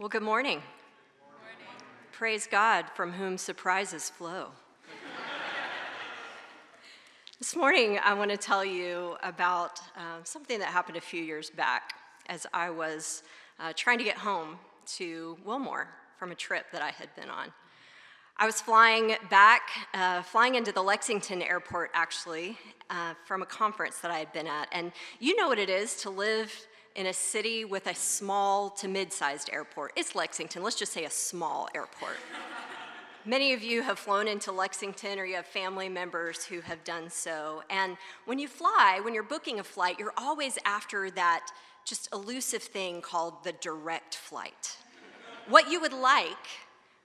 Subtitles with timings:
[0.00, 0.62] Well, good morning.
[2.12, 4.46] Praise God, from whom surprises flow.
[7.40, 11.50] this morning, I want to tell you about uh, something that happened a few years
[11.50, 11.94] back
[12.28, 13.24] as I was
[13.58, 14.60] uh, trying to get home
[14.98, 17.52] to Wilmore from a trip that I had been on.
[18.36, 19.62] I was flying back,
[19.94, 22.56] uh, flying into the Lexington airport actually,
[22.88, 24.68] uh, from a conference that I had been at.
[24.70, 26.67] And you know what it is to live
[26.98, 29.92] in a city with a small to mid sized airport.
[29.94, 32.16] It's Lexington, let's just say a small airport.
[33.24, 37.08] Many of you have flown into Lexington or you have family members who have done
[37.08, 37.62] so.
[37.70, 41.46] And when you fly, when you're booking a flight, you're always after that
[41.84, 44.76] just elusive thing called the direct flight.
[45.48, 46.46] what you would like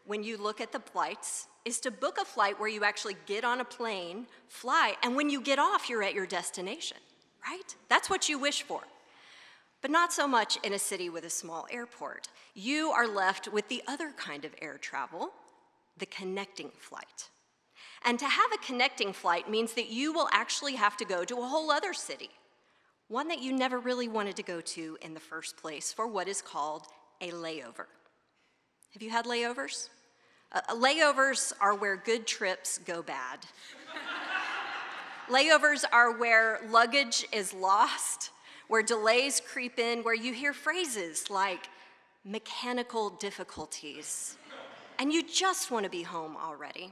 [0.05, 3.43] when you look at the flights is to book a flight where you actually get
[3.43, 6.97] on a plane, fly, and when you get off, you're at your destination,
[7.47, 7.75] right?
[7.89, 8.81] That's what you wish for
[9.83, 12.29] but not so much in a city with a small airport.
[12.55, 15.31] You are left with the other kind of air travel,
[15.97, 17.29] the connecting flight.
[18.05, 21.35] And to have a connecting flight means that you will actually have to go to
[21.35, 22.29] a whole other city,
[23.09, 26.29] one that you never really wanted to go to in the first place for what
[26.29, 26.87] is called
[27.19, 27.87] a layover.
[28.93, 29.89] Have you had layovers?
[30.53, 33.39] Uh, layovers are where good trips go bad.
[35.29, 38.29] layovers are where luggage is lost
[38.73, 41.69] where delays creep in, where you hear phrases like
[42.25, 44.35] mechanical difficulties,
[44.97, 46.91] and you just want to be home already.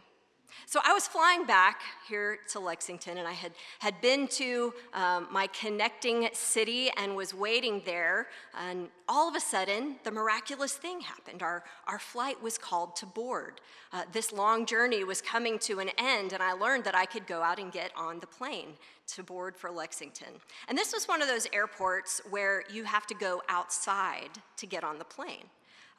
[0.65, 5.27] So I was flying back here to Lexington, and I had, had been to um,
[5.31, 8.27] my connecting city and was waiting there.
[8.57, 11.41] And all of a sudden, the miraculous thing happened.
[11.41, 13.59] Our, our flight was called to board.
[13.91, 17.27] Uh, this long journey was coming to an end, and I learned that I could
[17.27, 18.73] go out and get on the plane
[19.15, 20.29] to board for Lexington.
[20.67, 24.83] And this was one of those airports where you have to go outside to get
[24.83, 25.45] on the plane.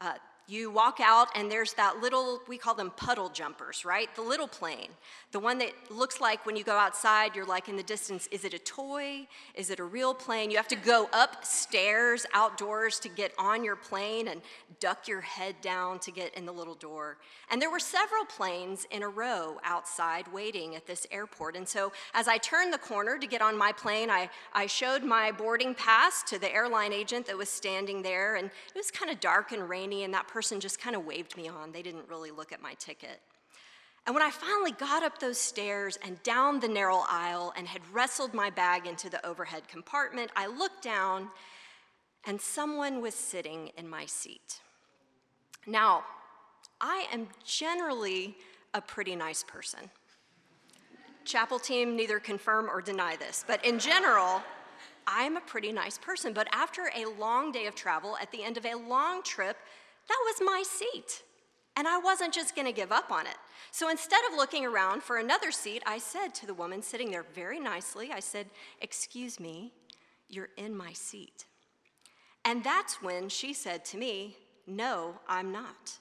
[0.00, 0.14] Uh,
[0.48, 4.14] you walk out and there's that little, we call them puddle jumpers, right?
[4.14, 4.90] The little plane.
[5.30, 8.44] The one that looks like when you go outside, you're like in the distance, is
[8.44, 9.26] it a toy?
[9.54, 10.50] Is it a real plane?
[10.50, 14.42] You have to go upstairs outdoors to get on your plane and
[14.80, 17.18] duck your head down to get in the little door.
[17.50, 21.56] And there were several planes in a row outside waiting at this airport.
[21.56, 25.02] And so as I turned the corner to get on my plane, I, I showed
[25.02, 28.36] my boarding pass to the airline agent that was standing there.
[28.36, 31.36] And it was kind of dark and rainy, and that person just kind of waved
[31.36, 31.72] me on.
[31.72, 33.20] They didn't really look at my ticket.
[34.06, 37.82] And when I finally got up those stairs and down the narrow aisle and had
[37.92, 41.28] wrestled my bag into the overhead compartment, I looked down
[42.26, 44.60] and someone was sitting in my seat.
[45.66, 46.02] Now,
[46.80, 48.34] I am generally
[48.74, 49.90] a pretty nice person.
[51.24, 54.42] Chapel team neither confirm or deny this, but in general,
[55.06, 56.32] I'm a pretty nice person.
[56.32, 59.56] But after a long day of travel, at the end of a long trip,
[60.08, 61.22] that was my seat.
[61.76, 63.36] And I wasn't just going to give up on it.
[63.70, 67.24] So instead of looking around for another seat, I said to the woman sitting there
[67.34, 68.46] very nicely, I said,
[68.80, 69.72] Excuse me,
[70.28, 71.46] you're in my seat.
[72.44, 74.36] And that's when she said to me,
[74.66, 75.98] No, I'm not.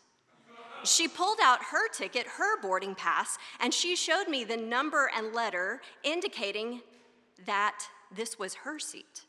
[0.83, 5.33] She pulled out her ticket, her boarding pass, and she showed me the number and
[5.33, 6.81] letter indicating
[7.45, 9.21] that this was her seat.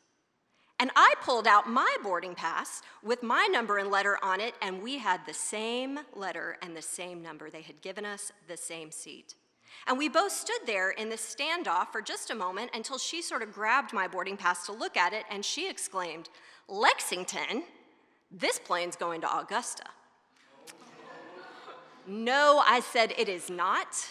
[0.83, 4.83] And I pulled out my boarding pass with my number and letter on it, and
[4.83, 7.51] we had the same letter and the same number.
[7.51, 9.37] They had given us the same seat.
[9.87, 13.45] And we both stood there in the standoff for just a moment until she sort
[13.45, 16.29] of grabbed my boarding pass to look at it, and she exclaimed,
[16.67, 17.63] Lexington?
[18.33, 19.85] This plane's going to Augusta.
[22.09, 24.05] no, I said, it is not.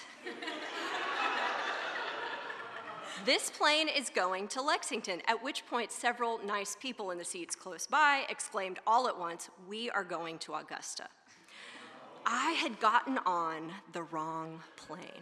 [3.26, 7.56] This plane is going to Lexington, at which point several nice people in the seats
[7.56, 11.08] close by exclaimed all at once, We are going to Augusta.
[12.26, 15.22] I had gotten on the wrong plane.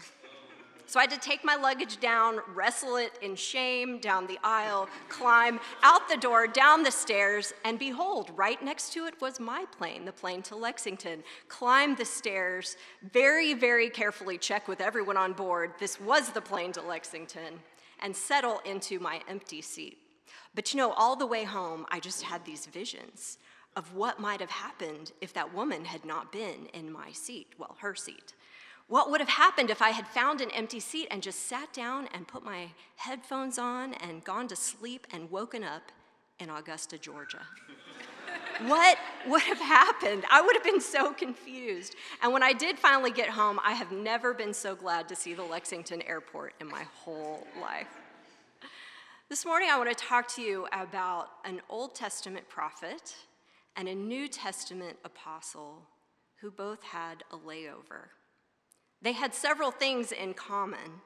[0.85, 4.87] So I had to take my luggage down, wrestle it in shame down the aisle,
[5.09, 9.65] climb out the door, down the stairs, and behold, right next to it was my
[9.77, 11.21] plane, the plane to Lexington.
[11.49, 12.77] Climb the stairs,
[13.11, 15.73] very, very carefully check with everyone on board.
[15.79, 17.59] This was the plane to Lexington
[18.01, 19.97] and settle into my empty seat.
[20.55, 23.37] But you know, all the way home, I just had these visions
[23.75, 27.75] of what might have happened if that woman had not been in my seat, well,
[27.79, 28.33] her seat.
[28.87, 32.09] What would have happened if I had found an empty seat and just sat down
[32.13, 35.91] and put my headphones on and gone to sleep and woken up
[36.39, 37.45] in Augusta, Georgia?
[38.67, 38.97] What
[39.27, 40.25] would have happened?
[40.29, 41.95] I would have been so confused.
[42.21, 45.33] And when I did finally get home, I have never been so glad to see
[45.33, 47.87] the Lexington airport in my whole life.
[49.29, 53.15] This morning, I want to talk to you about an Old Testament prophet
[53.75, 55.83] and a New Testament apostle
[56.41, 58.09] who both had a layover.
[59.01, 61.01] They had several things in common.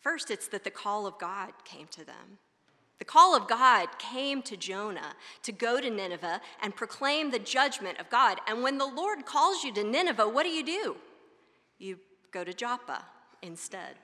[0.00, 2.38] First, it's that the call of God came to them.
[3.00, 7.98] The call of God came to Jonah to go to Nineveh and proclaim the judgment
[7.98, 8.38] of God.
[8.46, 10.96] And when the Lord calls you to Nineveh, what do you do?
[11.78, 11.98] You
[12.30, 13.06] go to Joppa
[13.40, 13.96] instead.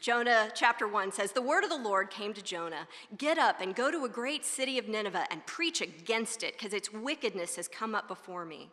[0.00, 2.86] Jonah chapter 1 says, The word of the Lord came to Jonah
[3.16, 6.74] Get up and go to a great city of Nineveh and preach against it, because
[6.74, 8.70] its wickedness has come up before me.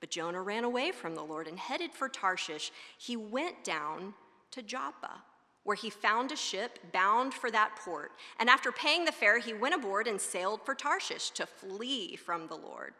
[0.00, 2.72] But Jonah ran away from the Lord and headed for Tarshish.
[2.98, 4.14] He went down
[4.50, 5.22] to Joppa
[5.64, 8.12] where he found a ship bound for that port.
[8.38, 12.46] And after paying the fare, he went aboard and sailed for Tarshish to flee from
[12.46, 12.94] the Lord.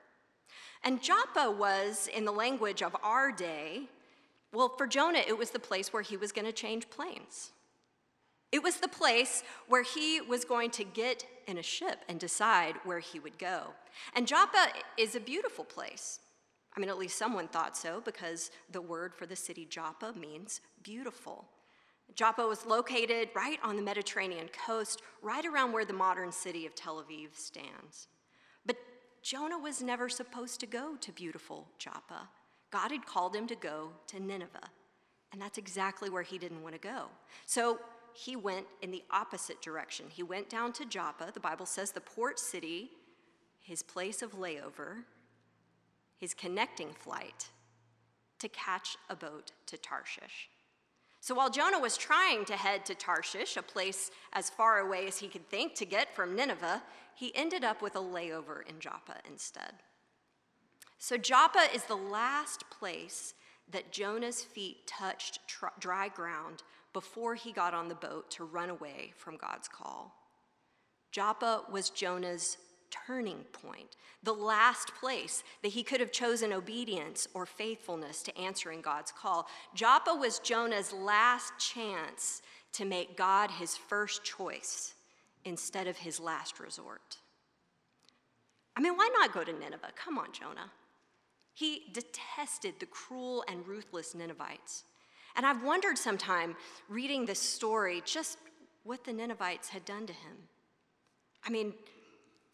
[0.83, 3.85] And Joppa was, in the language of our day,
[4.53, 7.53] well, for Jonah, it was the place where he was going to change planes.
[8.53, 12.77] It was the place where he was going to get in a ship and decide
[12.85, 13.69] where he would go.
[14.15, 16.21] And Joppa is a beautiful place.
[16.77, 20.61] I mean, at least someone thought so, because the word for the city Joppa means
[20.83, 21.47] beautiful.
[22.15, 26.75] Joppa was located right on the Mediterranean coast, right around where the modern city of
[26.75, 28.09] Tel Aviv stands.
[28.65, 28.77] But
[29.23, 32.29] Jonah was never supposed to go to beautiful Joppa.
[32.71, 34.71] God had called him to go to Nineveh,
[35.33, 37.07] and that's exactly where he didn't want to go.
[37.47, 37.81] So
[38.13, 40.07] he went in the opposite direction.
[40.09, 42.91] He went down to Joppa, the Bible says the port city,
[43.61, 45.03] his place of layover,
[46.17, 47.49] his connecting flight,
[48.39, 50.49] to catch a boat to Tarshish.
[51.25, 55.17] So while Jonah was trying to head to Tarshish, a place as far away as
[55.17, 56.83] he could think to get from Nineveh,
[57.15, 59.73] he ended up with a layover in Joppa instead.
[60.99, 63.33] So Joppa is the last place
[63.71, 66.63] that Jonah's feet touched tr- dry ground
[66.93, 70.15] before he got on the boat to run away from God's call.
[71.11, 72.59] Joppa was Jonah's
[73.07, 78.81] turning point, the last place that he could have chosen obedience or faithfulness to answering
[78.81, 79.47] God's call.
[79.75, 82.43] Joppa was Jonah's last chance
[82.73, 84.95] to make God his first choice
[85.45, 87.19] instead of his last resort.
[88.77, 89.93] I mean, why not go to Nineveh?
[89.95, 90.71] Come on, Jonah.
[91.53, 94.85] He detested the cruel and ruthless Ninevites.
[95.37, 96.57] And I've wondered sometime,
[96.89, 98.39] reading this story, just
[98.83, 100.37] what the Ninevites had done to him.
[101.45, 101.75] I mean,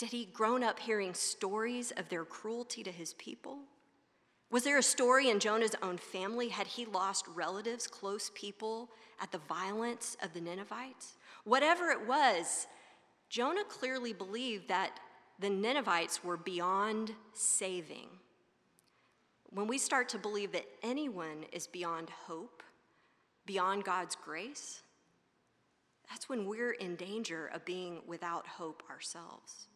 [0.00, 3.58] did he grown up hearing stories of their cruelty to his people?
[4.50, 6.49] Was there a story in Jonah's own family?
[6.49, 8.88] Had he lost relatives, close people,
[9.20, 11.19] at the violence of the Ninevites?
[11.44, 12.67] Whatever it was,
[13.29, 14.99] Jonah clearly believed that
[15.38, 18.08] the Ninevites were beyond saving.
[19.50, 22.62] When we start to believe that anyone is beyond hope,
[23.44, 24.81] beyond God's grace,
[26.08, 29.67] that's when we're in danger of being without hope ourselves.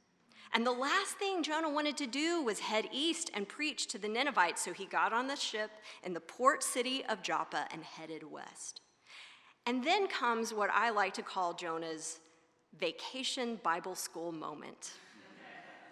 [0.54, 4.08] And the last thing Jonah wanted to do was head east and preach to the
[4.08, 5.70] Ninevites, so he got on the ship
[6.04, 8.80] in the port city of Joppa and headed west.
[9.66, 12.20] And then comes what I like to call Jonah's
[12.78, 14.92] vacation Bible school moment.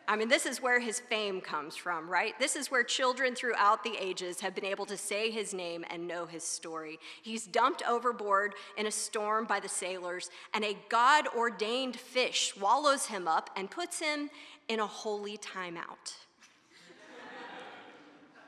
[0.08, 2.36] I mean, this is where his fame comes from, right?
[2.38, 6.08] This is where children throughout the ages have been able to say his name and
[6.08, 6.98] know his story.
[7.22, 13.06] He's dumped overboard in a storm by the sailors, and a God ordained fish swallows
[13.06, 14.28] him up and puts him
[14.68, 16.14] in a holy timeout.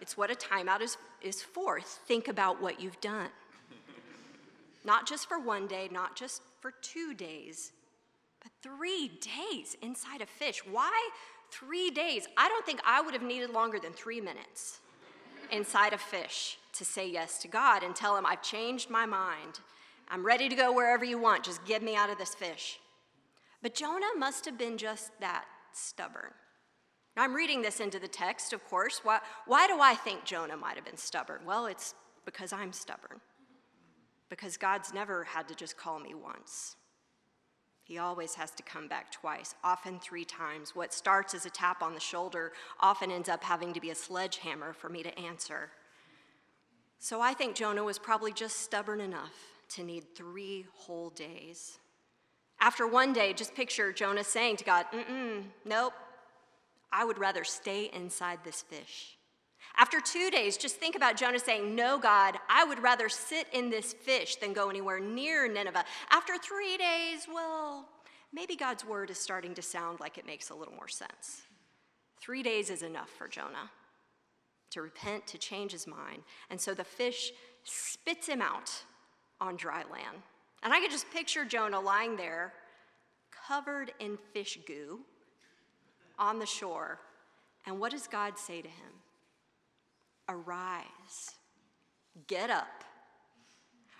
[0.00, 1.80] it's what a timeout is, is for.
[1.80, 3.30] Think about what you've done.
[4.84, 7.72] Not just for one day, not just for two days,
[8.42, 10.60] but three days inside a fish.
[10.70, 11.10] Why
[11.50, 12.26] three days?
[12.36, 14.80] I don't think I would have needed longer than three minutes
[15.50, 19.60] inside a fish to say yes to God and tell him, I've changed my mind.
[20.08, 21.44] I'm ready to go wherever you want.
[21.44, 22.78] Just get me out of this fish.
[23.62, 26.32] But Jonah must have been just that stubborn.
[27.16, 29.00] Now, I'm reading this into the text, of course.
[29.04, 31.40] Why, why do I think Jonah might have been stubborn?
[31.46, 33.20] Well, it's because I'm stubborn.
[34.28, 36.76] Because God's never had to just call me once.
[37.84, 40.74] He always has to come back twice, often three times.
[40.74, 43.94] What starts as a tap on the shoulder often ends up having to be a
[43.94, 45.70] sledgehammer for me to answer.
[46.98, 49.34] So I think Jonah was probably just stubborn enough
[49.74, 51.78] to need three whole days.
[52.64, 55.92] After one day, just picture Jonah saying to God, Mm-mm, nope,
[56.90, 59.18] I would rather stay inside this fish.
[59.76, 63.68] After two days, just think about Jonah saying, No, God, I would rather sit in
[63.68, 65.84] this fish than go anywhere near Nineveh.
[66.08, 67.86] After three days, well,
[68.32, 71.42] maybe God's word is starting to sound like it makes a little more sense.
[72.18, 73.70] Three days is enough for Jonah
[74.70, 76.22] to repent, to change his mind.
[76.48, 77.30] And so the fish
[77.62, 78.72] spits him out
[79.38, 80.22] on dry land.
[80.64, 82.54] And I could just picture Jonah lying there,
[83.46, 85.00] covered in fish goo
[86.18, 86.98] on the shore,
[87.66, 88.92] And what does God say to him?
[90.28, 91.34] Arise,
[92.26, 92.84] get up.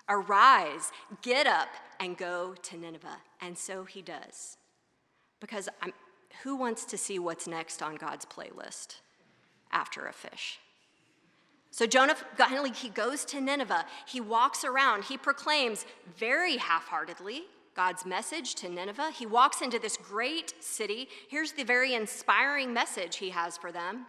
[0.08, 0.92] Arise,
[1.22, 1.68] get up,
[1.98, 3.18] and go to Nineveh.
[3.40, 4.58] And so he does.
[5.40, 5.92] Because I'm,
[6.42, 8.96] who wants to see what's next on God's playlist
[9.72, 10.58] after a fish?
[11.74, 13.84] So Jonah finally he goes to Nineveh.
[14.06, 15.02] He walks around.
[15.02, 19.10] He proclaims very half-heartedly God's message to Nineveh.
[19.10, 21.08] He walks into this great city.
[21.28, 24.06] Here's the very inspiring message he has for them.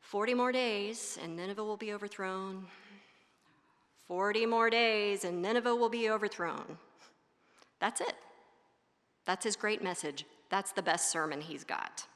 [0.00, 2.68] 40 more days and Nineveh will be overthrown.
[4.08, 6.78] 40 more days and Nineveh will be overthrown.
[7.80, 8.14] That's it.
[9.26, 10.24] That's his great message.
[10.48, 12.06] That's the best sermon he's got.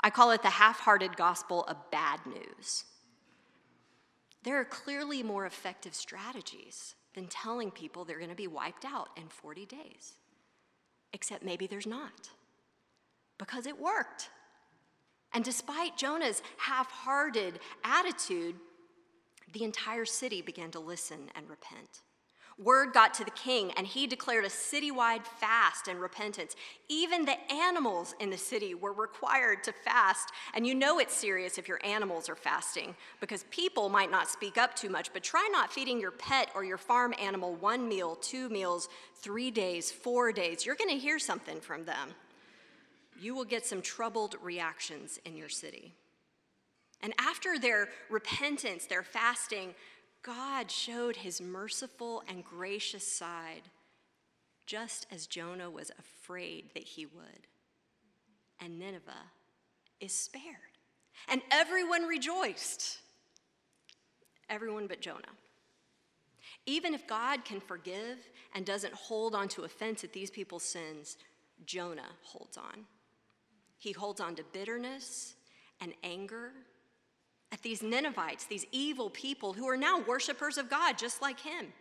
[0.00, 2.86] I call it the half hearted gospel of bad news.
[4.44, 9.08] There are clearly more effective strategies than telling people they're going to be wiped out
[9.16, 10.14] in 40 days.
[11.12, 12.28] Except maybe there's not,
[13.38, 14.30] because it worked.
[15.32, 18.56] And despite Jonah's half hearted attitude,
[19.52, 22.02] the entire city began to listen and repent.
[22.62, 26.54] Word got to the king, and he declared a citywide fast and repentance.
[26.88, 30.30] Even the animals in the city were required to fast.
[30.54, 34.56] And you know it's serious if your animals are fasting, because people might not speak
[34.56, 38.14] up too much, but try not feeding your pet or your farm animal one meal,
[38.16, 40.64] two meals, three days, four days.
[40.64, 42.10] You're going to hear something from them.
[43.20, 45.92] You will get some troubled reactions in your city.
[47.00, 49.74] And after their repentance, their fasting,
[50.24, 53.68] God showed his merciful and gracious side,
[54.66, 57.46] just as Jonah was afraid that he would.
[58.58, 59.30] And Nineveh
[60.00, 60.78] is spared.
[61.28, 62.98] And everyone rejoiced.
[64.48, 65.20] Everyone but Jonah.
[66.64, 68.16] Even if God can forgive
[68.54, 71.18] and doesn't hold on to offense at these people's sins,
[71.66, 72.86] Jonah holds on.
[73.78, 75.34] He holds on to bitterness
[75.82, 76.52] and anger
[77.54, 81.72] at these Ninevites, these evil people who are now worshipers of God just like him.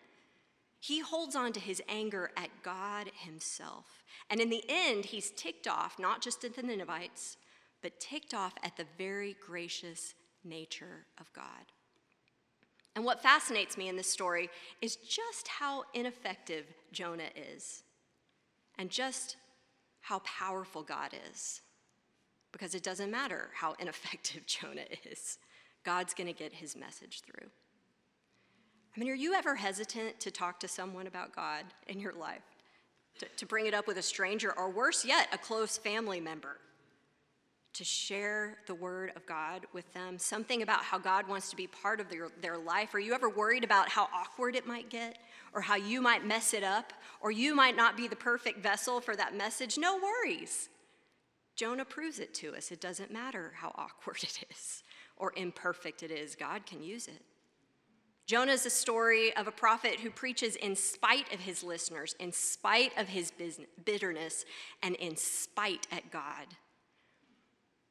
[0.79, 4.03] He holds on to his anger at God himself.
[4.29, 7.37] And in the end, he's ticked off, not just at the Ninevites,
[7.81, 10.13] but ticked off at the very gracious
[10.43, 11.71] nature of God.
[12.95, 17.81] And what fascinates me in this story is just how ineffective Jonah is,
[18.77, 19.37] and just
[20.01, 21.61] how powerful God is.
[22.51, 25.39] Because it doesn't matter how ineffective Jonah is.
[25.83, 27.49] God's going to get his message through.
[28.95, 32.43] I mean, are you ever hesitant to talk to someone about God in your life?
[33.19, 36.57] To, to bring it up with a stranger, or worse yet, a close family member?
[37.73, 41.65] To share the word of God with them, something about how God wants to be
[41.65, 42.93] part of their, their life?
[42.93, 45.17] Are you ever worried about how awkward it might get,
[45.53, 49.01] or how you might mess it up, or you might not be the perfect vessel
[49.01, 49.77] for that message?
[49.77, 50.69] No worries.
[51.55, 52.71] Jonah proves it to us.
[52.71, 54.83] It doesn't matter how awkward it is
[55.17, 57.22] or imperfect it is, God can use it.
[58.25, 62.32] Jonah is a story of a prophet who preaches in spite of his listeners, in
[62.32, 63.34] spite of his
[63.84, 64.46] bitterness,
[64.82, 66.48] and in spite at God.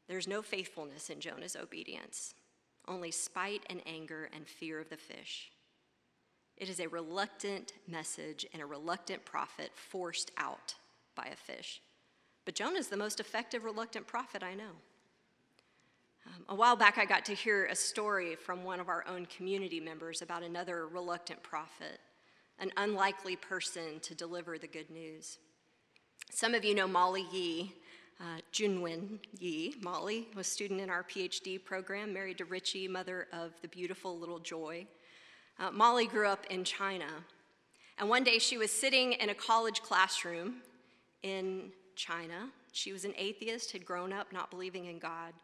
[0.09, 2.35] There's no faithfulness in Jonah's obedience,
[2.89, 5.53] only spite and anger and fear of the fish.
[6.57, 10.75] It is a reluctant message and a reluctant prophet forced out
[11.15, 11.83] by a fish.
[12.45, 14.73] But Jonah is the most effective reluctant prophet I know.
[16.27, 19.27] Um, a while back, I got to hear a story from one of our own
[19.27, 21.99] community members about another reluctant prophet,
[22.59, 25.39] an unlikely person to deliver the good news.
[26.31, 27.75] Some of you know Molly Yee,
[28.21, 29.75] uh, Junwin Yee.
[29.83, 34.19] Molly was a student in our PhD program, married to Richie, mother of the beautiful
[34.19, 34.87] little Joy.
[35.59, 37.09] Uh, Molly grew up in China,
[37.99, 40.63] and one day she was sitting in a college classroom
[41.23, 42.49] in China.
[42.73, 45.35] She was an atheist, had grown up not believing in God.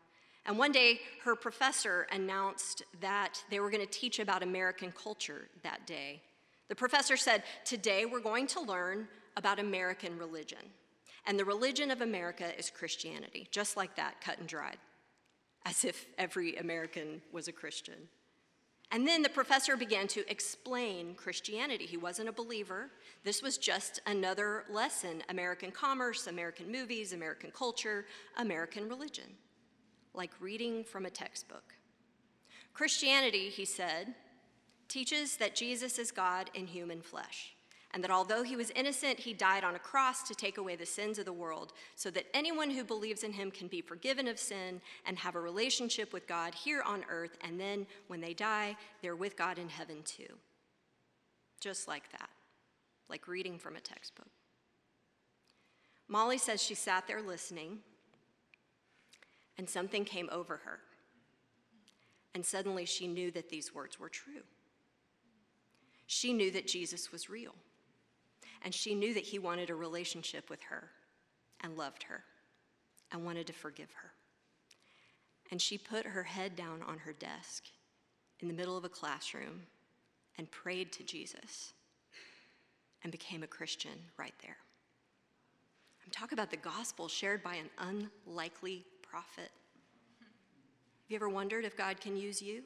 [0.48, 5.48] And one day, her professor announced that they were going to teach about American culture
[5.62, 6.22] that day.
[6.68, 10.58] The professor said, Today we're going to learn about American religion.
[11.26, 14.78] And the religion of America is Christianity, just like that, cut and dried,
[15.66, 18.08] as if every American was a Christian.
[18.90, 21.84] And then the professor began to explain Christianity.
[21.84, 22.90] He wasn't a believer.
[23.22, 28.06] This was just another lesson American commerce, American movies, American culture,
[28.38, 29.26] American religion
[30.14, 31.74] like reading from a textbook.
[32.74, 34.14] Christianity, he said,
[34.88, 37.54] teaches that Jesus is God in human flesh,
[37.92, 40.86] and that although he was innocent, he died on a cross to take away the
[40.86, 44.38] sins of the world, so that anyone who believes in him can be forgiven of
[44.38, 48.76] sin and have a relationship with God here on earth, and then when they die,
[49.02, 50.34] they're with God in heaven too.
[51.60, 52.30] Just like that,
[53.08, 54.28] like reading from a textbook.
[56.06, 57.78] Molly says she sat there listening
[59.58, 60.78] and something came over her.
[62.34, 64.44] And suddenly she knew that these words were true.
[66.06, 67.54] She knew that Jesus was real.
[68.62, 70.90] And she knew that he wanted a relationship with her
[71.60, 72.24] and loved her
[73.12, 74.12] and wanted to forgive her.
[75.50, 77.64] And she put her head down on her desk
[78.40, 79.62] in the middle of a classroom
[80.36, 81.72] and prayed to Jesus
[83.02, 84.56] and became a Christian right there.
[86.04, 89.50] I'm talking about the gospel shared by an unlikely prophet.
[90.20, 92.62] Have you ever wondered if God can use you?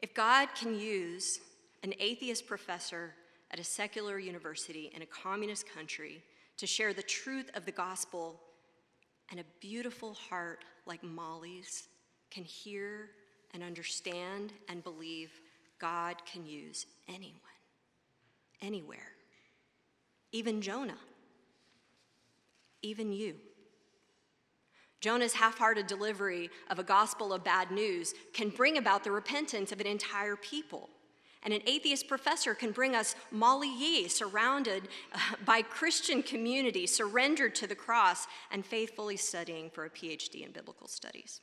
[0.00, 1.40] If God can use
[1.82, 3.14] an atheist professor
[3.50, 6.22] at a secular university in a communist country
[6.56, 8.40] to share the truth of the gospel,
[9.30, 11.88] and a beautiful heart like Molly's
[12.30, 13.10] can hear
[13.54, 15.30] and understand and believe
[15.78, 17.40] God can use anyone,
[18.60, 19.12] anywhere,
[20.32, 20.98] even Jonah,
[22.82, 23.36] even you.
[25.00, 29.72] Jonah's half hearted delivery of a gospel of bad news can bring about the repentance
[29.72, 30.90] of an entire people.
[31.42, 37.54] And an atheist professor can bring us Molly Yee, surrounded uh, by Christian community, surrendered
[37.56, 41.40] to the cross, and faithfully studying for a PhD in biblical studies.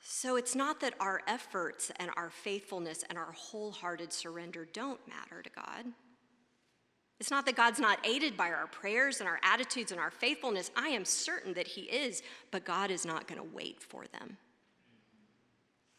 [0.00, 5.42] So it's not that our efforts and our faithfulness and our wholehearted surrender don't matter
[5.42, 5.84] to God.
[7.18, 10.70] It's not that God's not aided by our prayers and our attitudes and our faithfulness.
[10.76, 14.36] I am certain that He is, but God is not going to wait for them.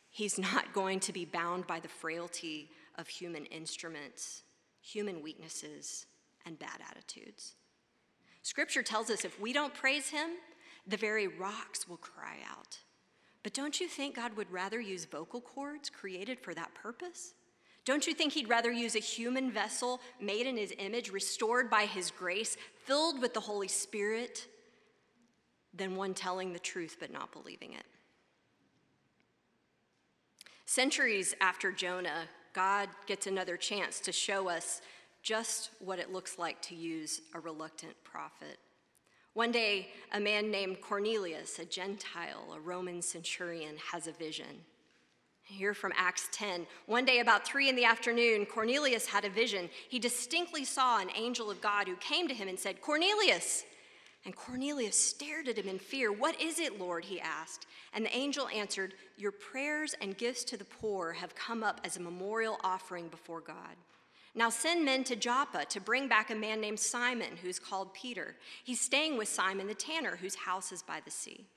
[0.09, 4.43] He's not going to be bound by the frailty of human instruments,
[4.81, 6.05] human weaknesses,
[6.45, 7.55] and bad attitudes.
[8.43, 10.29] Scripture tells us if we don't praise Him,
[10.86, 12.77] the very rocks will cry out.
[13.43, 17.33] But don't you think God would rather use vocal cords created for that purpose?
[17.88, 21.86] Don't you think he'd rather use a human vessel made in his image, restored by
[21.86, 24.46] his grace, filled with the Holy Spirit,
[25.74, 27.85] than one telling the truth but not believing it?
[30.66, 34.81] Centuries after Jonah, God gets another chance to show us
[35.24, 38.57] just what it looks like to use a reluctant prophet.
[39.31, 44.66] One day, a man named Cornelius, a Gentile, a Roman centurion, has a vision.
[45.50, 46.68] Here from Acts 10.
[46.88, 49.70] One day, about three in the afternoon, Cornelius had a vision.
[49.88, 53.64] He distinctly saw an angel of God who came to him and said, Cornelius!
[54.25, 56.12] And Cornelius stared at him in fear.
[56.12, 57.05] What is it, Lord?
[57.05, 57.66] he asked.
[57.94, 61.96] And the angel answered, Your prayers and gifts to the poor have come up as
[61.96, 63.77] a memorial offering before God.
[64.36, 68.36] Now send men to Joppa to bring back a man named Simon, who's called Peter.
[68.66, 71.48] He's staying with Simon the tanner, whose house is by the sea.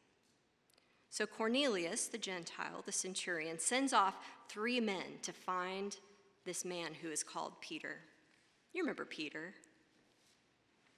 [1.11, 4.15] So Cornelius, the Gentile, the centurion, sends off
[4.49, 5.97] three men to find
[6.45, 7.97] this man who is called Peter.
[8.73, 9.53] You remember Peter,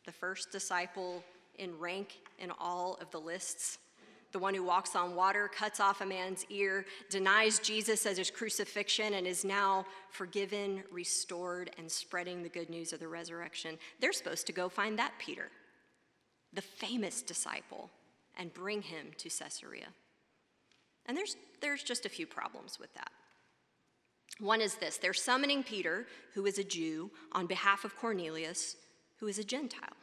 [0.05, 1.25] the first disciple
[1.59, 3.79] in rank in all of the lists.
[4.33, 8.31] The one who walks on water, cuts off a man's ear, denies Jesus as his
[8.31, 13.79] crucifixion, and is now forgiven, restored, and spreading the good news of the resurrection.
[14.01, 15.51] They're supposed to go find that Peter,
[16.53, 17.90] the famous disciple,
[18.38, 19.88] and bring him to Caesarea.
[21.06, 23.10] And there's, there's just a few problems with that.
[24.38, 28.76] One is this they're summoning Peter, who is a Jew, on behalf of Cornelius,
[29.18, 29.96] who is a Gentile.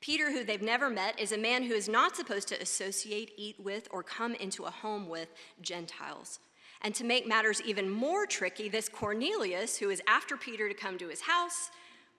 [0.00, 3.56] Peter, who they've never met, is a man who is not supposed to associate, eat
[3.60, 5.28] with, or come into a home with
[5.60, 6.38] Gentiles.
[6.82, 10.96] And to make matters even more tricky, this Cornelius, who is after Peter to come
[10.96, 11.70] to his house,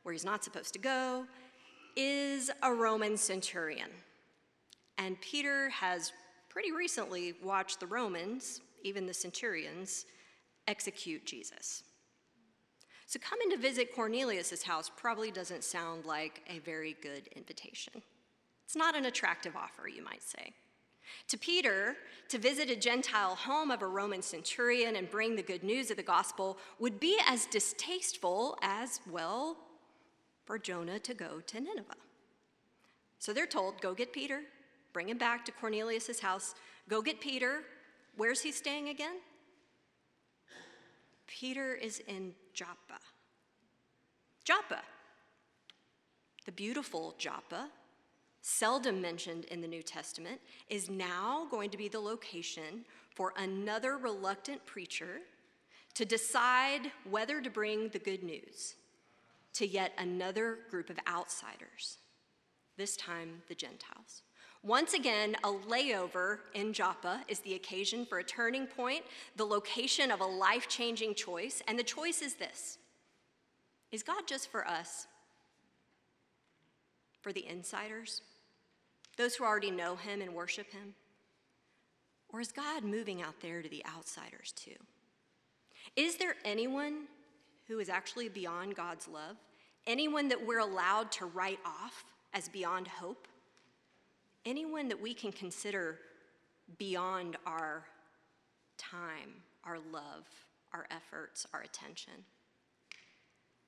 [0.03, 1.25] where he's not supposed to go,
[1.95, 3.89] is a Roman centurion.
[4.99, 6.11] And Peter has
[6.51, 10.05] pretty recently watched the Romans, even the centurions,
[10.67, 11.83] execute Jesus.
[13.05, 17.93] So coming to visit Cornelius' house probably doesn't sound like a very good invitation.
[18.65, 20.53] It's not an attractive offer, you might say.
[21.29, 21.95] To Peter,
[22.27, 25.95] to visit a Gentile home of a Roman centurion and bring the good news of
[25.95, 29.55] the gospel would be as distasteful as, well,
[30.43, 31.95] for Jonah to go to Nineveh.
[33.19, 34.41] So they're told, go get Peter,
[34.93, 36.55] Bring him back to Cornelius' house.
[36.89, 37.61] Go get Peter.
[38.17, 39.17] Where's he staying again?
[41.27, 42.99] Peter is in Joppa.
[44.43, 44.81] Joppa,
[46.45, 47.69] the beautiful Joppa,
[48.41, 53.97] seldom mentioned in the New Testament, is now going to be the location for another
[53.97, 55.19] reluctant preacher
[55.93, 58.75] to decide whether to bring the good news
[59.53, 61.97] to yet another group of outsiders,
[62.77, 64.23] this time the Gentiles.
[64.63, 69.03] Once again, a layover in Joppa is the occasion for a turning point,
[69.35, 71.63] the location of a life changing choice.
[71.67, 72.77] And the choice is this
[73.91, 75.07] Is God just for us?
[77.21, 78.21] For the insiders?
[79.17, 80.93] Those who already know him and worship him?
[82.29, 84.75] Or is God moving out there to the outsiders too?
[85.95, 87.07] Is there anyone
[87.67, 89.37] who is actually beyond God's love?
[89.87, 93.27] Anyone that we're allowed to write off as beyond hope?
[94.45, 95.99] Anyone that we can consider
[96.77, 97.85] beyond our
[98.77, 100.25] time, our love,
[100.73, 102.13] our efforts, our attention?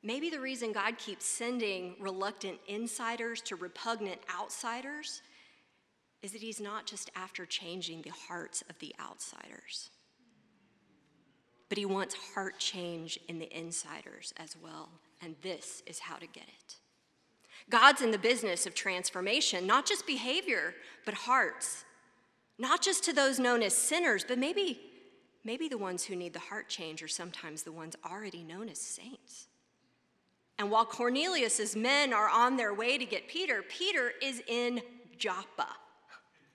[0.02, 5.22] Maybe the reason God keeps sending reluctant insiders to repugnant outsiders
[6.22, 9.92] is that He's not just after changing the hearts of the outsiders,
[11.70, 14.90] but He wants heart change in the insiders as well.
[15.22, 16.76] And this is how to get it.
[17.70, 21.86] God's in the business of transformation, not just behavior, but hearts.
[22.60, 24.80] Not just to those known as sinners, but maybe,
[25.44, 28.80] maybe the ones who need the heart change are sometimes the ones already known as
[28.80, 29.48] saints.
[30.60, 34.82] And while Cornelius's men are on their way to get Peter, Peter is in
[35.18, 35.68] Joppa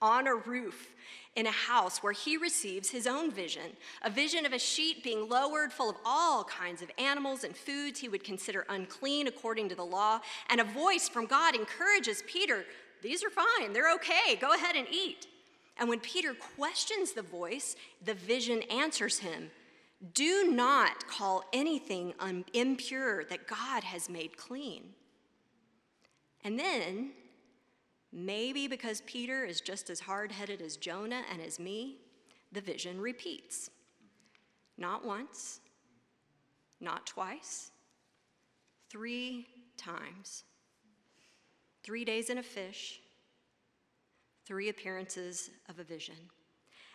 [0.01, 0.93] on a roof
[1.35, 3.71] in a house where he receives his own vision
[4.03, 7.99] a vision of a sheet being lowered full of all kinds of animals and foods
[7.99, 10.19] he would consider unclean according to the law.
[10.49, 12.65] And a voice from God encourages Peter,
[13.01, 15.27] These are fine, they're okay, go ahead and eat.
[15.77, 19.51] And when Peter questions the voice, the vision answers him
[20.13, 22.13] Do not call anything
[22.53, 24.89] impure that God has made clean.
[26.43, 27.11] And then
[28.11, 31.97] Maybe because Peter is just as hard headed as Jonah and as me,
[32.51, 33.69] the vision repeats.
[34.77, 35.59] Not once,
[36.79, 37.71] not twice,
[38.89, 40.43] three times.
[41.83, 42.99] Three days in a fish,
[44.45, 46.15] three appearances of a vision.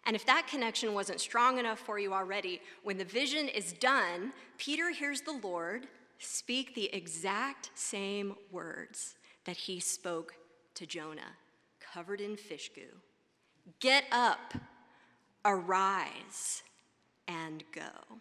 [0.07, 4.33] And if that connection wasn't strong enough for you already, when the vision is done,
[4.59, 10.35] Peter hears the Lord speak the exact same words that he spoke
[10.75, 11.37] to Jonah,
[11.81, 13.01] covered in fish goo
[13.81, 14.55] Get up,
[15.45, 16.63] arise,
[17.27, 18.21] and go.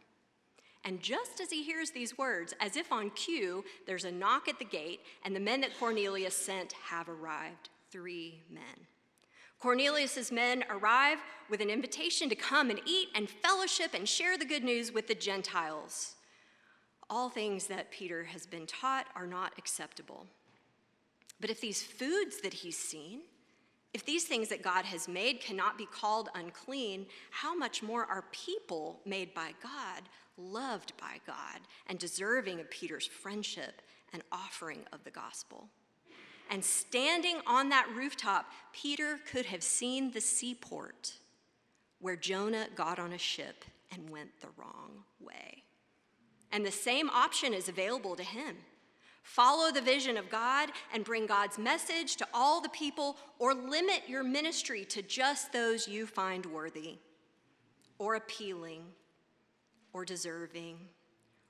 [0.86, 4.60] And just as he hears these words, as if on cue, there's a knock at
[4.60, 8.88] the gate, and the men that Cornelius sent have arrived three men.
[9.60, 14.44] Cornelius's men arrive with an invitation to come and eat and fellowship and share the
[14.44, 16.16] good news with the Gentiles.
[17.10, 20.26] All things that Peter has been taught are not acceptable.
[21.44, 23.20] But if these foods that he's seen,
[23.94, 28.24] if these things that God has made cannot be called unclean, how much more are
[28.32, 30.04] people made by God,
[30.38, 33.82] loved by God, and deserving of Peter's friendship
[34.14, 35.68] and offering of the gospel?
[36.50, 41.12] And standing on that rooftop, Peter could have seen the seaport
[42.00, 45.64] where Jonah got on a ship and went the wrong way.
[46.54, 48.56] And the same option is available to him.
[49.24, 54.04] Follow the vision of God and bring God's message to all the people, or limit
[54.08, 56.98] your ministry to just those you find worthy,
[57.98, 58.84] or appealing,
[59.94, 60.78] or deserving,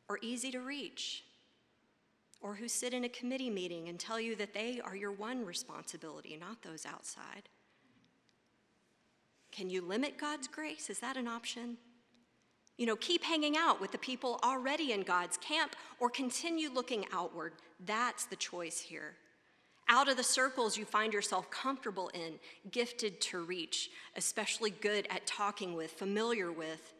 [0.07, 1.23] or easy to reach,
[2.41, 5.43] or who sit in a committee meeting and tell you that they are your one
[5.43, 7.49] responsibility, not those outside.
[9.51, 10.89] Can you limit God's grace?
[10.89, 11.77] Is that an option?
[12.77, 17.05] You know, keep hanging out with the people already in God's camp or continue looking
[17.13, 17.53] outward.
[17.85, 19.15] That's the choice here.
[19.89, 22.39] Out of the circles you find yourself comfortable in,
[22.71, 26.93] gifted to reach, especially good at talking with, familiar with,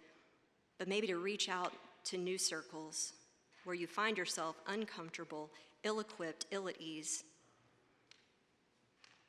[0.78, 1.74] but maybe to reach out
[2.06, 3.14] to new circles
[3.64, 5.50] where you find yourself uncomfortable,
[5.84, 7.24] ill equipped, ill at ease,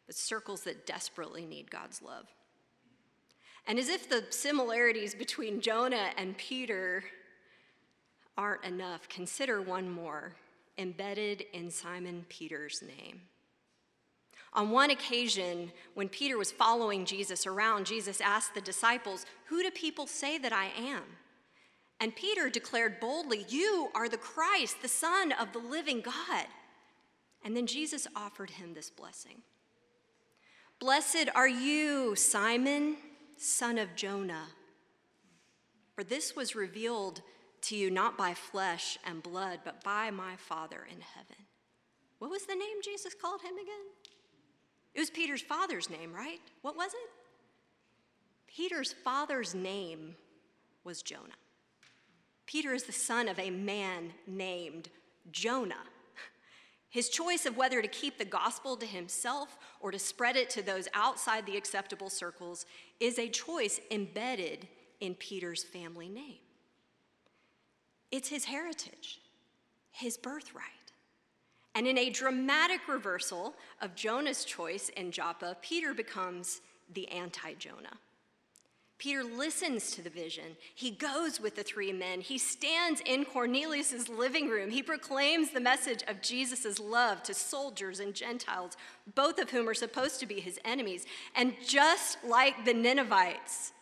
[0.06, 2.26] but circles that desperately need God's love.
[3.66, 7.04] And as if the similarities between Jonah and Peter
[8.36, 10.34] aren't enough, consider one more
[10.76, 13.22] embedded in Simon Peter's name.
[14.52, 19.70] On one occasion, when Peter was following Jesus around, Jesus asked the disciples, Who do
[19.70, 21.02] people say that I am?
[22.00, 26.46] And Peter declared boldly, You are the Christ, the Son of the living God.
[27.44, 29.42] And then Jesus offered him this blessing
[30.78, 32.96] Blessed are you, Simon
[33.44, 34.46] son of Jonah.
[35.94, 37.22] For this was revealed
[37.62, 41.46] to you not by flesh and blood, but by my Father in heaven.
[42.18, 43.86] What was the name Jesus called him again?
[44.94, 46.40] It was Peter's father's name, right?
[46.62, 47.10] What was it?
[48.46, 50.14] Peter's father's name
[50.84, 51.34] was Jonah.
[52.46, 54.90] Peter is the son of a man named
[55.30, 55.74] Jonah.
[56.94, 60.62] His choice of whether to keep the gospel to himself or to spread it to
[60.62, 62.66] those outside the acceptable circles
[63.00, 64.68] is a choice embedded
[65.00, 66.38] in Peter's family name.
[68.12, 69.20] It's his heritage,
[69.90, 70.92] his birthright.
[71.74, 76.60] And in a dramatic reversal of Jonah's choice in Joppa, Peter becomes
[76.92, 77.98] the anti Jonah.
[78.98, 80.56] Peter listens to the vision.
[80.74, 82.20] He goes with the three men.
[82.20, 84.70] He stands in Cornelius' living room.
[84.70, 88.76] He proclaims the message of Jesus' love to soldiers and Gentiles,
[89.14, 91.06] both of whom are supposed to be his enemies.
[91.34, 93.72] And just like the Ninevites,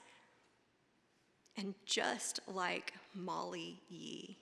[1.56, 4.38] and just like Molly Yee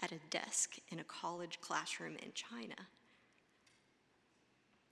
[0.00, 2.76] at a desk in a college classroom in China,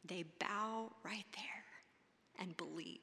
[0.04, 1.64] they bow right there
[2.40, 2.98] and believe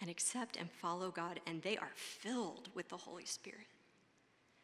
[0.00, 3.66] and accept and follow God, and they are filled with the Holy Spirit.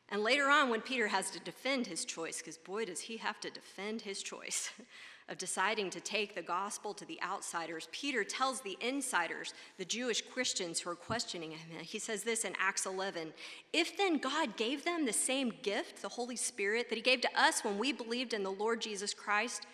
[0.09, 3.40] And later on, when Peter has to defend his choice, because boy, does he have
[3.40, 4.71] to defend his choice
[5.29, 10.21] of deciding to take the gospel to the outsiders, Peter tells the insiders, the Jewish
[10.21, 13.33] Christians who are questioning him, he says this in Acts 11
[13.73, 17.40] If then God gave them the same gift, the Holy Spirit, that he gave to
[17.40, 19.66] us when we believed in the Lord Jesus Christ,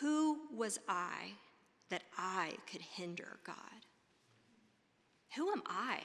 [0.00, 1.34] who was I
[1.90, 3.83] that I could hinder God?
[5.36, 5.98] Who am I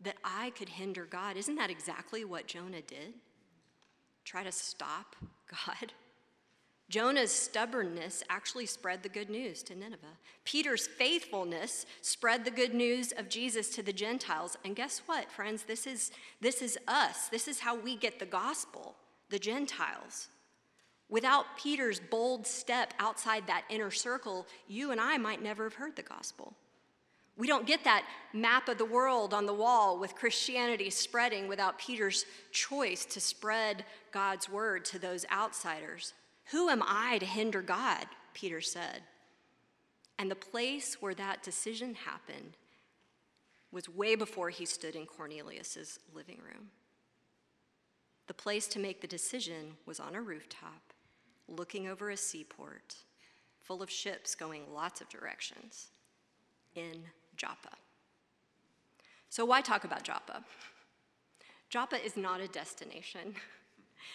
[0.00, 1.36] that I could hinder God?
[1.36, 3.14] Isn't that exactly what Jonah did?
[4.24, 5.16] Try to stop
[5.50, 5.92] God?
[6.88, 10.18] Jonah's stubbornness actually spread the good news to Nineveh.
[10.44, 14.56] Peter's faithfulness spread the good news of Jesus to the Gentiles.
[14.64, 15.64] And guess what, friends?
[15.64, 17.28] This is, this is us.
[17.28, 18.94] This is how we get the gospel,
[19.30, 20.28] the Gentiles.
[21.08, 25.96] Without Peter's bold step outside that inner circle, you and I might never have heard
[25.96, 26.54] the gospel.
[27.36, 31.78] We don't get that map of the world on the wall with Christianity spreading without
[31.78, 36.14] Peter's choice to spread God's word to those outsiders.
[36.52, 38.06] Who am I to hinder God?
[38.32, 39.02] Peter said.
[40.18, 42.56] And the place where that decision happened
[43.70, 46.68] was way before he stood in Cornelius's living room.
[48.28, 50.94] The place to make the decision was on a rooftop,
[51.48, 52.96] looking over a seaport
[53.62, 55.88] full of ships going lots of directions
[56.76, 57.02] in
[57.36, 57.70] Joppa.
[59.28, 60.44] So, why talk about Joppa?
[61.68, 63.34] Joppa is not a destination.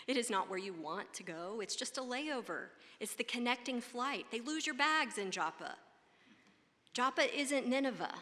[0.08, 1.60] It is not where you want to go.
[1.62, 2.68] It's just a layover.
[3.00, 4.26] It's the connecting flight.
[4.32, 5.76] They lose your bags in Joppa.
[6.94, 8.16] Joppa isn't Nineveh.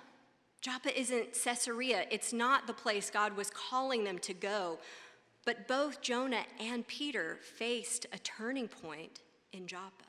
[0.61, 2.05] Joppa isn't Caesarea.
[2.11, 4.79] It's not the place God was calling them to go.
[5.45, 9.21] But both Jonah and Peter faced a turning point
[9.53, 10.05] in Joppa.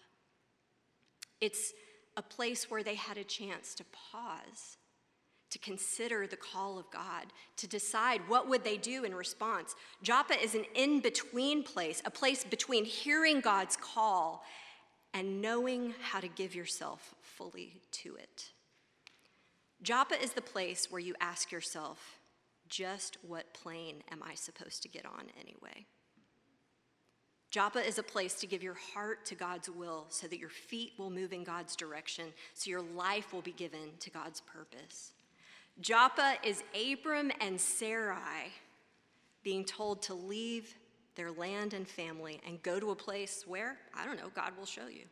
[1.40, 1.72] It's
[2.16, 4.76] a place where they had a chance to pause
[5.50, 9.74] to consider the call of God, to decide what would they do in response.
[10.02, 14.44] Joppa is an in-between place, a place between hearing God's call
[15.12, 18.50] and knowing how to give yourself fully to it.
[19.82, 22.18] Joppa is the place where you ask yourself,
[22.68, 25.86] just what plane am I supposed to get on anyway?
[27.50, 30.92] Joppa is a place to give your heart to God's will so that your feet
[30.96, 35.10] will move in God's direction, so your life will be given to God's purpose.
[35.80, 38.52] Joppa is Abram and Sarai
[39.42, 40.74] being told to leave
[41.14, 44.66] their land and family and go to a place where, I don't know, God will
[44.66, 45.04] show you.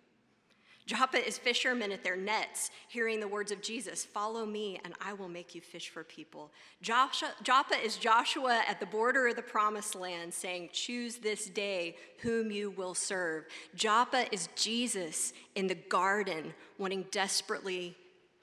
[0.89, 5.13] Joppa is fishermen at their nets, hearing the words of Jesus Follow me, and I
[5.13, 6.51] will make you fish for people.
[6.81, 12.51] Joppa is Joshua at the border of the promised land, saying, Choose this day whom
[12.51, 13.45] you will serve.
[13.75, 17.95] Joppa is Jesus in the garden, wanting desperately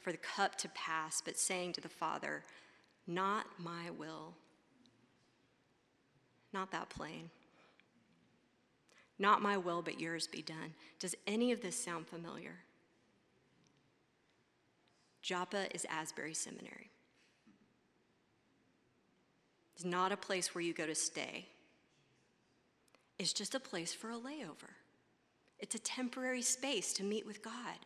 [0.06, 2.44] for the cup to pass, but saying to the Father,
[3.08, 4.36] Not my will.
[6.54, 7.32] Not that plane.
[9.18, 10.76] Not my will, but yours be done.
[11.00, 12.52] Does any of this sound familiar?
[15.24, 16.92] Joppa is Asbury Seminary.
[19.76, 21.48] It's not a place where you go to stay,
[23.18, 24.76] it's just a place for a layover.
[25.58, 27.80] It's a temporary space to meet with God.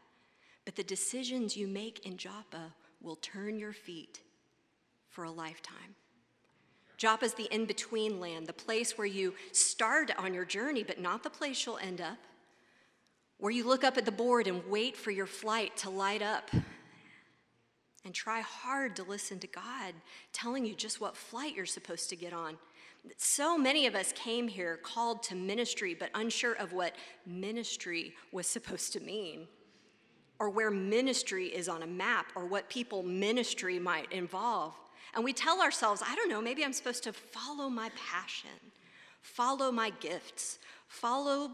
[0.69, 4.19] But the decisions you make in Joppa will turn your feet
[5.10, 5.95] for a lifetime.
[6.95, 11.01] Joppa is the in between land, the place where you start on your journey, but
[11.01, 12.19] not the place you'll end up.
[13.39, 16.51] Where you look up at the board and wait for your flight to light up
[18.05, 19.95] and try hard to listen to God
[20.34, 22.60] telling you just what flight you're supposed to get on.
[23.17, 26.93] So many of us came here called to ministry, but unsure of what
[27.25, 29.47] ministry was supposed to mean
[30.39, 34.73] or where ministry is on a map or what people ministry might involve.
[35.15, 38.52] And we tell ourselves, I don't know, maybe I'm supposed to follow my passion,
[39.21, 41.52] follow my gifts, follow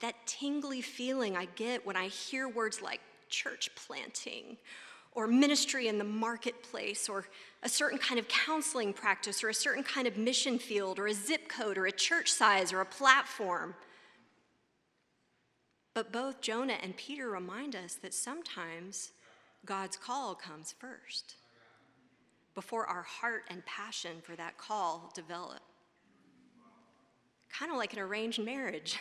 [0.00, 4.56] that tingly feeling I get when I hear words like church planting
[5.12, 7.26] or ministry in the marketplace or
[7.62, 11.14] a certain kind of counseling practice or a certain kind of mission field or a
[11.14, 13.74] zip code or a church size or a platform.
[15.96, 19.12] But both Jonah and Peter remind us that sometimes
[19.64, 21.36] God's call comes first
[22.54, 25.60] before our heart and passion for that call develop.
[27.48, 28.98] Kind of like an arranged marriage,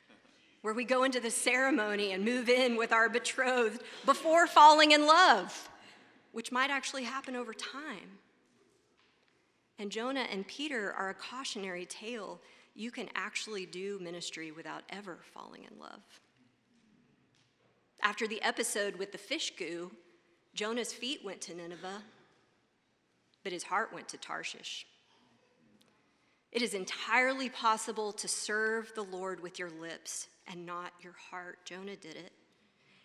[0.60, 5.06] where we go into the ceremony and move in with our betrothed before falling in
[5.06, 5.70] love,
[6.32, 8.18] which might actually happen over time.
[9.78, 12.38] And Jonah and Peter are a cautionary tale.
[12.74, 16.02] You can actually do ministry without ever falling in love.
[18.04, 19.90] After the episode with the fish goo,
[20.54, 22.02] Jonah's feet went to Nineveh,
[23.42, 24.86] but his heart went to Tarshish.
[26.52, 31.60] It is entirely possible to serve the Lord with your lips and not your heart.
[31.64, 32.32] Jonah did it.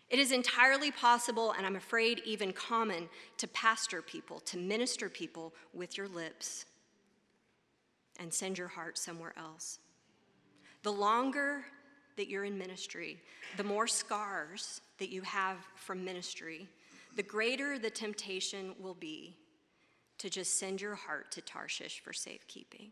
[0.10, 3.08] It is entirely possible, and I'm afraid even common,
[3.38, 6.66] to pastor people, to minister people with your lips
[8.20, 9.80] and send your heart somewhere else.
[10.84, 11.64] The longer
[12.20, 13.18] that you're in ministry,
[13.56, 16.68] the more scars that you have from ministry,
[17.16, 19.38] the greater the temptation will be
[20.18, 22.92] to just send your heart to Tarshish for safekeeping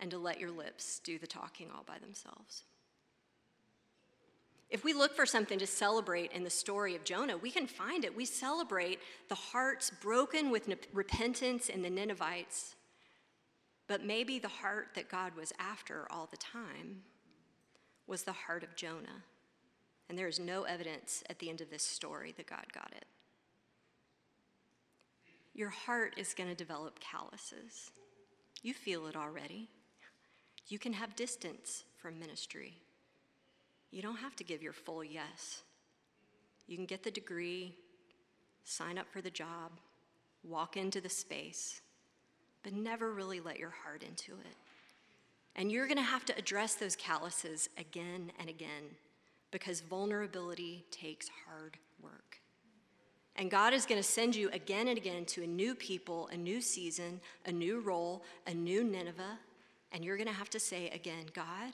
[0.00, 2.64] and to let your lips do the talking all by themselves.
[4.70, 8.06] If we look for something to celebrate in the story of Jonah, we can find
[8.06, 8.16] it.
[8.16, 12.74] We celebrate the hearts broken with repentance in the Ninevites,
[13.86, 17.02] but maybe the heart that God was after all the time
[18.06, 19.24] was the heart of Jonah.
[20.08, 23.06] And there is no evidence at the end of this story that God got it.
[25.54, 27.90] Your heart is going to develop calluses.
[28.62, 29.68] You feel it already.
[30.68, 32.76] You can have distance from ministry.
[33.90, 35.62] You don't have to give your full yes.
[36.66, 37.74] You can get the degree,
[38.64, 39.72] sign up for the job,
[40.44, 41.80] walk into the space,
[42.62, 44.56] but never really let your heart into it.
[45.56, 48.94] And you're going to have to address those calluses again and again
[49.50, 52.40] because vulnerability takes hard work.
[53.36, 56.36] And God is going to send you again and again to a new people, a
[56.36, 59.38] new season, a new role, a new Nineveh.
[59.92, 61.72] And you're going to have to say again, God,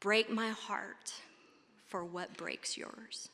[0.00, 1.12] break my heart
[1.86, 3.28] for what breaks yours.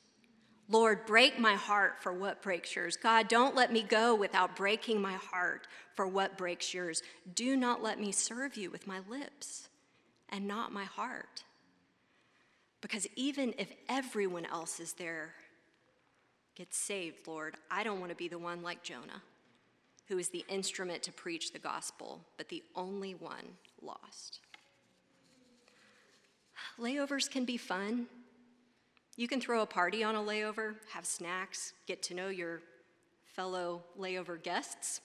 [0.69, 2.97] Lord, break my heart for what breaks yours.
[2.97, 7.03] God, don't let me go without breaking my heart for what breaks yours.
[7.35, 9.69] Do not let me serve you with my lips
[10.31, 11.45] and not my heart.
[12.81, 15.35] Because even if everyone else is there
[16.55, 19.23] gets saved, Lord, I don't want to be the one like Jonah,
[20.09, 24.41] who is the instrument to preach the gospel, but the only one lost.
[26.79, 28.07] Layovers can be fun.
[29.17, 32.61] You can throw a party on a layover, have snacks, get to know your
[33.25, 35.01] fellow layover guests.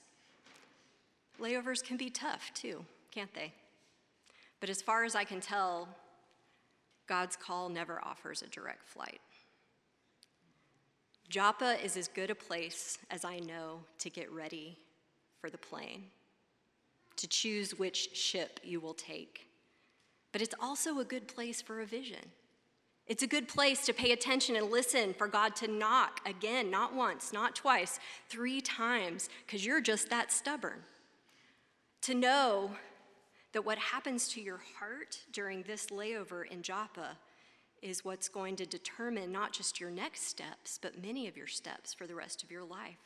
[1.40, 3.52] Layovers can be tough too, can't they?
[4.58, 5.88] But as far as I can tell,
[7.06, 9.20] God's call never offers a direct flight.
[11.28, 14.76] Joppa is as good a place as I know to get ready
[15.40, 16.04] for the plane,
[17.16, 19.46] to choose which ship you will take.
[20.32, 22.32] But it's also a good place for a vision.
[23.10, 26.94] It's a good place to pay attention and listen for God to knock again, not
[26.94, 30.84] once, not twice, three times, because you're just that stubborn.
[32.02, 32.70] To know
[33.52, 37.18] that what happens to your heart during this layover in Joppa
[37.82, 41.92] is what's going to determine not just your next steps, but many of your steps
[41.92, 43.02] for the rest of your life,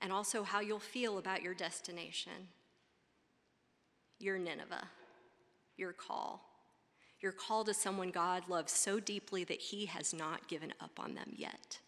[0.00, 2.48] and also how you'll feel about your destination,
[4.18, 4.88] your Nineveh,
[5.78, 6.42] your call.
[7.20, 11.14] You're called to someone God loves so deeply that he has not given up on
[11.14, 11.78] them yet,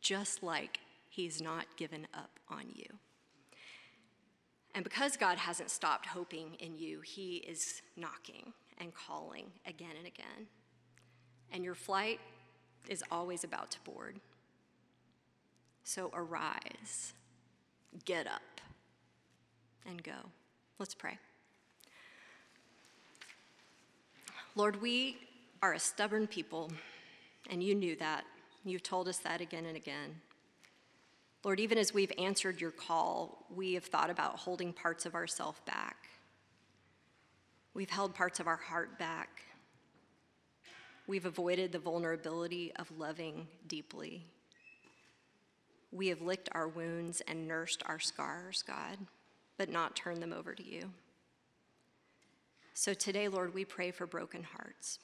[0.00, 2.86] just like he's not given up on you.
[4.74, 10.06] And because God hasn't stopped hoping in you, he is knocking and calling again and
[10.06, 10.48] again.
[11.52, 12.20] And your flight
[12.88, 14.18] is always about to board.
[15.84, 17.12] So arise,
[18.04, 18.60] get up,
[19.86, 20.30] and go.
[20.78, 21.18] Let's pray.
[24.56, 25.16] Lord, we
[25.62, 26.70] are a stubborn people,
[27.50, 28.24] and you knew that.
[28.64, 30.20] You've told us that again and again.
[31.42, 35.64] Lord, even as we've answered your call, we have thought about holding parts of ourself
[35.66, 36.08] back.
[37.74, 39.42] We've held parts of our heart back.
[41.08, 44.24] We've avoided the vulnerability of loving deeply.
[45.90, 48.98] We have licked our wounds and nursed our scars, God,
[49.58, 50.90] but not turned them over to you.
[52.74, 54.98] So today, Lord, we pray for broken hearts.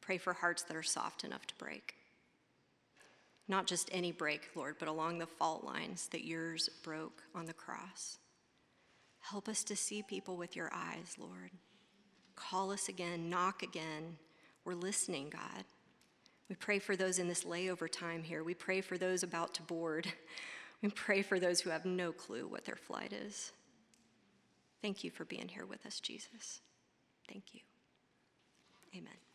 [0.00, 1.94] Pray for hearts that are soft enough to break.
[3.48, 7.52] Not just any break, Lord, but along the fault lines that yours broke on the
[7.52, 8.18] cross.
[9.20, 11.50] Help us to see people with your eyes, Lord.
[12.34, 14.16] Call us again, knock again.
[14.64, 15.64] We're listening, God.
[16.48, 18.42] We pray for those in this layover time here.
[18.42, 20.12] We pray for those about to board.
[20.82, 23.50] We pray for those who have no clue what their flight is.
[24.82, 26.60] Thank you for being here with us, Jesus.
[27.28, 27.60] Thank you.
[28.96, 29.25] Amen.